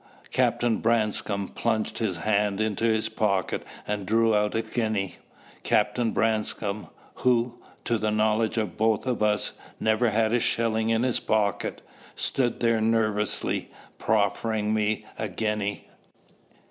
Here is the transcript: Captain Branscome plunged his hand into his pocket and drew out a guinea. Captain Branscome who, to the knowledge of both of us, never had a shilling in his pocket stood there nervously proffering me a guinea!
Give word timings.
Captain 0.31 0.77
Branscome 0.77 1.49
plunged 1.49 1.99
his 1.99 2.17
hand 2.21 2.59
into 2.59 2.85
his 2.85 3.07
pocket 3.07 3.61
and 3.87 4.07
drew 4.07 4.33
out 4.33 4.55
a 4.55 4.63
guinea. 4.63 5.17
Captain 5.61 6.09
Branscome 6.11 6.87
who, 7.17 7.61
to 7.85 7.99
the 7.99 8.09
knowledge 8.09 8.57
of 8.57 8.77
both 8.77 9.05
of 9.05 9.21
us, 9.21 9.51
never 9.79 10.09
had 10.09 10.33
a 10.33 10.39
shilling 10.39 10.89
in 10.89 11.03
his 11.03 11.19
pocket 11.19 11.83
stood 12.15 12.61
there 12.61 12.81
nervously 12.81 13.69
proffering 13.99 14.73
me 14.73 15.05
a 15.19 15.29
guinea! 15.29 15.87